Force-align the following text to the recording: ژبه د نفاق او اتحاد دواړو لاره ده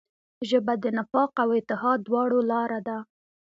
ژبه 0.49 0.73
د 0.83 0.85
نفاق 0.97 1.31
او 1.43 1.49
اتحاد 1.59 1.99
دواړو 2.07 2.39
لاره 2.51 2.79
ده 2.87 2.97